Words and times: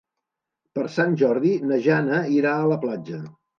Per 0.79 0.85
Sant 0.93 1.13
Jordi 1.23 1.53
na 1.73 1.79
Jana 1.89 2.25
irà 2.39 2.57
a 2.57 2.67
la 2.75 2.81
platja. 2.89 3.25